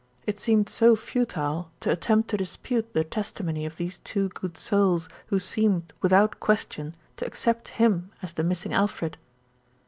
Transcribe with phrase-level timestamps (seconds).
[0.25, 5.07] It seemed so futile to attempt to dispute the testimony of these two good souls
[5.27, 9.19] who seemed, without question, to accept him as the missing Alfred.